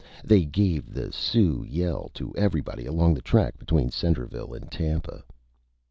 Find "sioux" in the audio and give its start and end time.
1.13-1.63